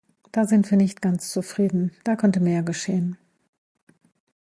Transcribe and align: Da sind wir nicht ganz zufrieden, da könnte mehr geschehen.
Da 0.31 0.45
sind 0.47 0.71
wir 0.71 0.79
nicht 0.79 1.03
ganz 1.03 1.29
zufrieden, 1.31 1.91
da 2.03 2.15
könnte 2.15 2.39
mehr 2.39 2.63
geschehen. 2.63 3.19